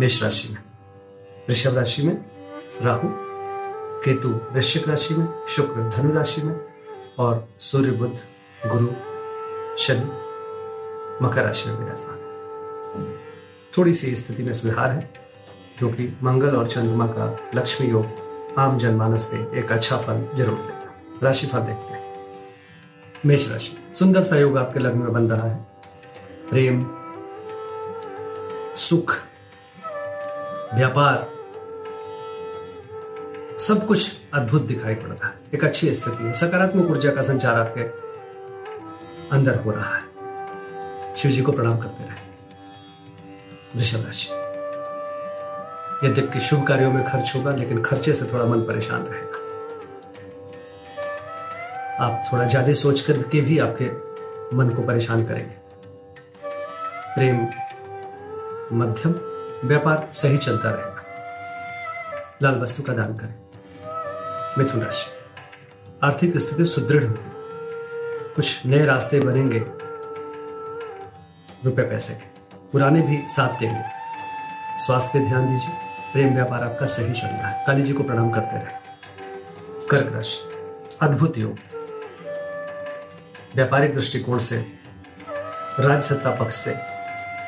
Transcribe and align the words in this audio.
मेष 0.00 0.22
राशि 0.22 0.48
में। 0.48 0.58
वृषभ 1.48 1.76
राशि 1.76 2.02
में 2.02 2.14
राहु, 2.82 3.08
केतु 4.04 4.28
वृश्चिक 4.52 4.88
राशि 4.88 5.14
में, 5.14 5.26
शुक्र 5.48 5.88
धनु 5.90 6.12
राशि 6.14 6.42
में 6.42 6.54
और 7.18 7.46
सूर्य 7.60 7.90
बुद्ध 7.92 8.16
गुरु, 8.66 8.88
शनि 9.78 10.04
मकर 11.22 11.44
राशि 11.44 11.68
में 11.70 11.76
विराजमान 11.76 12.22
थोड़ी 13.76 13.94
सी 13.94 14.14
स्थिति 14.16 14.42
में 14.42 14.52
सुधार 14.52 14.90
है, 14.90 15.10
क्योंकि 15.78 16.12
मंगल 16.22 16.56
और 16.56 16.68
चंद्रमा 16.68 17.06
का 17.08 17.36
लक्ष्मी 17.54 17.86
योग 17.88 18.58
आम 18.58 18.78
जनमानस 18.78 19.28
पे 19.32 19.58
एक 19.60 19.72
अच्छा 19.72 19.96
फल 19.96 20.26
ज़रूर 20.34 20.56
देगा 20.56 21.26
राशि 21.26 21.46
फल 21.46 21.60
देखते 21.60 21.92
हैं। 21.92 22.02
मेष 23.26 23.48
राशि, 23.50 23.76
सुंदर 23.98 24.22
सा 24.22 24.38
योग 24.38 24.56
आपके 24.58 24.80
लग्न 24.80 24.98
में 24.98 25.12
बन 25.12 25.28
रहा 25.28 25.48
है। 25.48 25.56
प्रेम, 26.50 26.84
सुख 28.76 29.16
व्यापार, 30.74 31.32
सब 33.58 33.86
कुछ 33.86 34.12
अद्भुत 34.34 34.62
दिखाई 34.62 34.94
पड़ 34.94 35.08
रहा 35.08 35.28
है। 35.28 35.34
एक 35.54 35.64
अच्छी 35.64 35.94
स्थिति 35.94 36.24
है। 36.24 36.32
सकारात्मक 36.32 36.90
ऊर्जा 36.90 37.10
का 37.10 37.22
संचार 37.22 37.58
आपके 37.58 37.82
अंदर 39.36 39.58
हो 39.58 39.70
रहा 39.70 39.94
है। 39.96 41.14
शिव 41.16 41.30
जी 41.30 41.42
को 41.42 41.52
प्रणाम 41.52 41.78
करते 41.78 42.04
रहे। 42.04 42.22
वृषभ 43.76 44.06
राशि। 44.06 44.28
यद्यपि 46.06 46.40
शुभ 46.40 46.66
कार्यों 46.66 46.92
में 46.92 47.04
खर्च 47.04 47.32
होगा, 47.36 47.50
लेकिन 47.50 47.82
खर्चे 47.82 48.12
से 48.14 48.32
थोड़ा 48.32 48.44
मन 48.44 48.60
परेशान 48.60 49.02
रहेगा। 49.02 49.42
आप 52.04 52.24
थोड़ा 52.32 52.44
ज़्यादा 52.44 52.72
सोच 52.72 53.00
करके 53.00 53.40
भी 53.40 53.58
आपके 53.58 53.86
मन 54.56 54.70
को 54.70 54.82
परेशान 54.82 55.24
करेंगे। 55.26 55.54
प्रेम 57.14 57.36
मध्यम 58.80 59.12
व्यापार 59.64 60.08
सही 60.12 60.38
चलता 60.38 60.70
रहेगा। 60.70 61.02
लाल 62.42 62.54
वस्तु 62.54 62.82
का 62.82 62.92
दान 62.92 63.16
करें। 63.16 63.34
मिथुन 64.58 64.80
राशि। 64.80 65.06
आर्थिक 66.04 66.38
स्थिति 66.38 66.64
सुदृढ़ 66.64 67.04
होगी। 67.04 67.30
कुछ 68.34 68.66
नए 68.66 68.84
रास्ते 68.84 69.20
बनेंगे। 69.20 69.58
रुपए 71.64 71.82
पैसे 71.82 72.14
के। 72.14 72.56
पुराने 72.72 73.02
भी 73.02 73.22
साथ 73.28 73.60
देंगे। 73.60 73.82
स्वास्थ्य 74.78 75.18
पे 75.18 75.24
ध्यान 75.24 75.48
दीजिए। 75.48 75.74
प्रेम 76.12 76.34
व्यापार 76.34 76.64
आपका 76.64 76.86
सही 76.86 77.12
चल 77.12 77.26
रहा 77.26 77.48
है। 77.48 77.66
काली 77.66 77.82
जी 77.82 77.92
को 77.92 78.02
प्रणाम 78.02 78.30
करते 78.30 78.56
रहे। 78.56 78.78
कर्क 79.86 80.14
राशि। 80.14 80.40
अद्भुत 81.02 81.38
योग। 81.38 81.58
व्यापारिक 83.54 83.94
दृष्टिकोण 83.94 84.38
से 84.38 84.66
राज्य 85.80 86.02
सत्ता 86.02 86.30
पक्ष 86.30 86.54
से, 86.54 86.74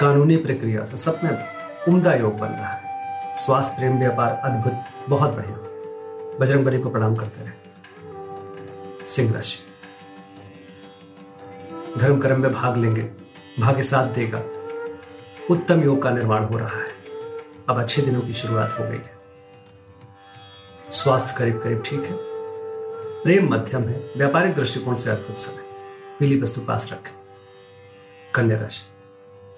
कानूनी 0.00 0.36
प्रक्रिया 0.36 0.84
से 0.84 0.96
सब 0.96 1.20
में। 1.24 1.63
उम्दा 1.88 2.14
योग 2.14 2.38
बन 2.38 2.48
रहा 2.48 2.68
है। 2.68 2.84
स्वास्थ्य, 3.36 3.76
प्रेम, 3.78 3.98
व्यापार, 3.98 4.30
अद्भुत, 4.30 5.08
बहुत 5.08 5.32
बढ़िया। 5.32 5.56
बजरंग 6.38 6.64
बली 6.64 6.80
को 6.80 6.90
प्रणाम 6.90 7.16
करते 7.16 7.42
रहे। 7.42 7.52
सिंह 9.06 9.34
राशि। 9.34 9.58
धर्म, 11.98 12.20
कर्म 12.20 12.40
में 12.40 12.54
भाग 12.54 12.76
लेंगे। 12.76 13.10
भाग्य 13.60 13.82
साथ 13.82 14.06
देगा। 14.06 14.38
उत्तम 15.50 15.84
योग 15.84 16.02
का 16.02 16.10
निर्माण 16.10 16.44
हो 16.44 16.58
रहा 16.58 16.78
है। 16.78 16.90
अब 17.68 17.82
अच्छे 17.82 18.02
दिनों 18.02 18.20
की 18.20 18.34
शुरुआत 18.34 18.76
हो 18.80 18.84
गई 18.84 18.96
है। 18.96 19.14
स्वास्थ्य 20.90 21.34
करीब 21.38 21.62
करीब 21.62 21.82
ठीक 21.86 22.00
है। 22.00 22.16
प्रेम 23.22 23.54
मध्यम 23.54 23.88
है। 23.88 24.10
व्यापारिक 24.16 24.54
दृष्टिकोण 24.54 24.94
से 24.94 25.10
अद्भुत 25.10 25.38
समय। 25.38 25.62
पीली 26.18 26.40
वस्तु 26.40 26.60
पास 26.60 26.92
रखें। 26.92 27.12
कन्या 28.34 28.58
राशि। 28.58 28.93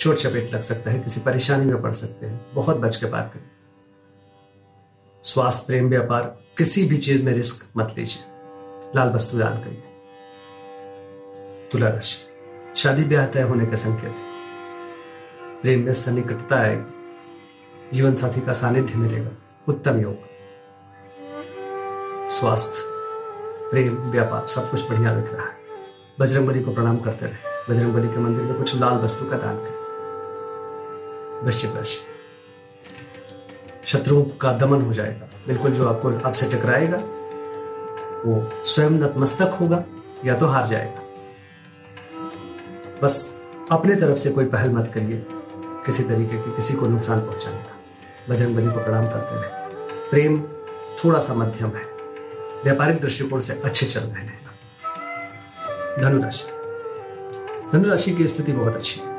चोट 0.00 0.16
चपेट 0.16 0.54
लग 0.54 0.62
सकता 0.62 0.90
है, 0.90 1.00
किसी 1.00 1.20
परेशानी 1.20 1.64
में 1.64 1.82
पड़ 1.82 1.92
सकते 1.92 2.26
हैं। 2.26 2.46
बहुत 2.54 2.76
बच 2.76 2.96
के 2.96 3.06
बात 3.06 3.30
करें। 3.34 3.50
स्वास्थ्य, 5.22 5.66
प्रेम, 5.66 5.88
व्यापार, 5.88 6.38
किसी 6.58 6.86
भी 6.86 6.96
चीज़ 6.98 7.24
में 7.26 7.32
रिस्क 7.32 7.72
मत 7.76 7.94
लीजिए। 7.98 8.22
लाल 8.96 9.08
वस्तु 9.08 9.38
दान 9.38 9.54
करिए। 9.54 9.82
तुला 11.72 11.88
राशि। 11.88 12.16
शादी 12.76 13.04
ब्याह 13.04 13.26
तय 13.26 13.42
होने 13.42 13.66
के 13.66 13.76
संकेत। 13.76 14.14
प्रेम 15.62 15.80
में 15.80 15.92
सन्निकटता 15.92 16.56
आएगी। 16.56 16.94
जीवन 17.92 18.14
साथी 18.14 18.40
का 18.40 18.52
सानिध्य 18.52 18.94
मिलेगा। 18.94 19.30
उत्तम 19.68 20.00
योग। 20.00 20.16
स्वास्थ्य, 22.28 22.78
प्रेम, 23.70 23.96
व्यापार, 23.96 24.48
सब 24.48 24.70
कुछ 24.70 24.90
बढ़िया 24.90 25.20
दिख 25.20 25.32
रहा 25.32 25.46
है। 25.46 25.56
बजरंगबली 26.20 26.62
को 26.62 26.74
प्रणाम 26.74 26.96
करते 26.96 27.26
रहे। 27.26 27.72
बजरंगबली 27.72 28.08
के 28.08 28.18
मंदिर 28.18 28.42
में 28.42 28.54
कुछ 28.54 28.76
लाल 28.76 28.94
वस्तु 28.94 29.30
का 29.30 29.36
दान 29.38 29.56
करें 29.56 29.83
वृश्चिक 31.44 31.76
राशि 31.76 31.98
शत्रुओं 33.86 34.24
का 34.24 34.52
दमन 34.52 34.82
हो 34.82 34.92
जाएगा। 34.92 35.28
बिल्कुल 35.46 35.70
जो 35.70 35.88
आपको 35.88 36.18
आपसे 36.28 36.46
टकराएगा, 36.52 36.96
वो 38.26 38.64
स्वयं 38.64 38.90
नतमस्तक 38.90 39.56
होगा 39.60 39.84
या 40.24 40.38
तो 40.38 40.46
हार 40.46 40.66
जाएगा। 40.66 41.00
बस 43.02 43.44
अपने 43.70 43.94
तरफ़ 43.96 44.16
से 44.16 44.30
कोई 44.30 44.44
पहल 44.44 44.70
मत 44.70 44.90
करिए, 44.94 45.26
किसी 45.86 46.02
तरीके 46.02 46.36
की 46.36 46.56
किसी 46.56 46.74
को 46.74 46.86
नुकसान 46.86 47.20
पहुँचाने 47.20 47.56
का। 47.56 47.76
बजरंग 48.30 48.56
बली 48.56 48.66
को 48.66 48.80
प्रणाम 48.80 49.06
करते 49.06 49.34
रहे 49.34 49.64
प्रेम 50.10 50.42
थोड़ा 51.04 51.18
सा 51.18 51.34
मध्यम 51.34 51.68
है। 51.68 51.84
व्यापारिक 52.64 53.00
दृष्टिकोण 53.00 53.40
से 53.40 53.60
अच्छे 53.64 53.86
चल 53.86 54.00
रहे 54.00 54.24
हैं। 54.24 54.44
धनुराशि। 56.02 56.48
धनुराशि 57.72 58.14
की 58.14 58.28
स्थिति 58.28 58.52
बहुत 58.52 58.74
अच्छी 58.74 59.00
है। 59.00 59.13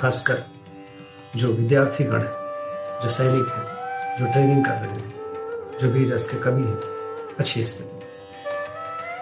खासकर 0.00 0.42
जो 1.36 1.48
विद्यार्थी 1.48 2.04
गण 2.04 2.20
है 2.20 2.32
जो 3.02 3.08
सैनिक 3.08 3.48
है, 3.48 3.80
जो 4.18 4.32
ट्रेनिंग 4.32 4.64
कर 4.64 4.72
रहे 4.72 4.94
हैं, 4.94 5.14
जो 5.80 5.88
वीर 5.88 6.14
रस 6.14 6.30
के 6.30 6.36
कवि 6.36 6.62
है, 6.62 6.76
अच्छी 7.38 7.66
स्थिति 7.66 8.00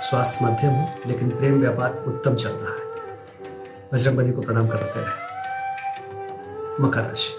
स्वास्थ्य 0.07 0.45
मध्यम 0.45 0.71
है, 0.71 1.01
लेकिन 1.07 1.31
प्रेम 1.31 1.61
व्यापार 1.61 2.05
उत्तम 2.07 2.35
चल 2.35 2.49
रहा 2.49 2.75
है। 2.75 2.89
बजरंग 3.95 4.35
को 4.35 4.41
प्रणाम 4.41 4.69
करते 4.69 5.01
रहे। 5.01 5.29
मकर 6.81 7.01
राशि। 7.01 7.35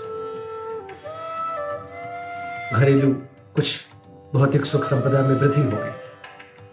घरेलू 2.75 3.13
कुछ 3.55 3.85
भौतिक 4.35 4.65
सुख 4.65 4.83
संपदा 4.83 5.21
में 5.21 5.35
वृद्धि 5.35 5.61
होगी 5.61 5.91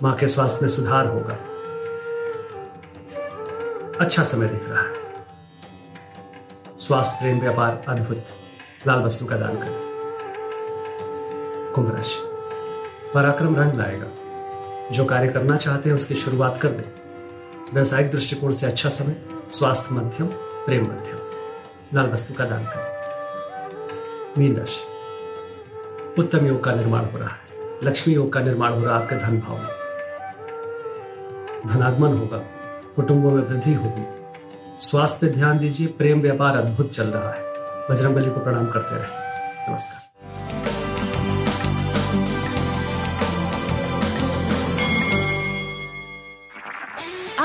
माँ 0.02 0.16
के 0.16 0.28
स्वास्थ्य 0.28 0.58
में 0.62 0.68
सुधार 0.68 1.06
होगा। 1.06 1.38
अच्छा 4.00 4.22
समय 4.22 4.46
दिख 4.46 4.68
रहा 4.68 4.82
है। 4.82 5.05
स्वास्थ्य 6.86 7.18
प्रेम 7.20 7.40
व्यापार 7.40 7.84
अद्भुत 7.88 8.26
लाल 8.86 9.00
वस्तु 9.00 9.26
का 9.26 9.36
दान 9.36 9.56
करें। 9.56 9.80
कुंभ 11.74 11.96
राशि। 11.96 12.20
पराक्रम 13.14 13.56
रंग 13.56 13.74
लाएगा। 13.74 14.06
जो 14.90 15.04
कार्य 15.04 15.28
करना 15.28 15.56
चाहते 15.56 15.88
हैं 15.88 15.96
उसकी 15.96 16.14
शुरुआत 16.14 16.60
कर 16.62 16.68
दें। 16.68 16.92
व्यवसायिक 17.74 18.10
दृष्टिकोण 18.10 18.52
से 18.52 18.66
अच्छा 18.66 18.88
समय, 18.88 19.16
स्वास्थ्य 19.50 19.94
मध्यम, 19.94 20.26
प्रेम 20.66 20.84
मध्यम। 20.84 21.18
लाल 21.94 22.06
वस्तु 22.06 22.34
का 22.34 22.44
दान 22.44 22.64
करें। 22.64 22.96
मीन 24.38 24.56
राशि। 24.56 24.80
उत्तम 26.18 26.46
योग 26.46 26.64
का 26.64 26.74
निर्माण 26.74 27.04
हो 27.04 27.18
रहा 27.18 27.28
है। 27.28 27.78
लक्ष्मी 27.82 28.14
योग 28.14 28.32
का 28.32 28.40
निर्माण 28.40 28.72
हो 28.72 28.84
रहा 28.84 28.96
है 28.96 29.02
आपके 29.02 29.16
धन 29.16 29.40
भाव 29.40 29.58
में। 29.58 29.76
धनागमन 31.66 32.16
होगा। 32.18 32.38
कुटुंबों 32.96 33.30
में 33.30 33.42
वृद्धि 33.42 33.74
होगी। 33.74 34.15
स्वास्थ्य 34.80 35.26
पे 35.26 35.32
ध्यान 35.32 35.58
दीजिए 35.58 35.86
प्रेम 35.86 36.20
व्यापार 36.20 36.56
अद्भुत 36.56 36.92
चल 36.92 37.04
रहा 37.04 37.30
है। 37.30 37.40
बजरंगबली 37.90 38.30
को 38.30 38.40
प्रणाम 38.40 38.66
करते 38.66 38.96
रहे। 38.96 39.70
नमस्कार। 39.70 40.02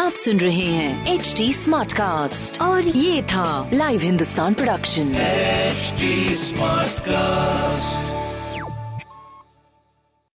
आप 0.05 0.11
सुन 0.11 0.37
रहे 0.37 0.65
हैं 0.65 1.13
एच 1.13 1.33
डी 1.37 1.53
स्मार्ट 1.53 1.93
कास्ट 1.93 2.61
और 2.61 2.83
ये 2.83 3.23
था 3.23 3.69
live 3.73 4.01
Hindustan 4.01 4.53
production 4.53 5.11
smart 5.13 6.91
Smartcast. 6.91 8.10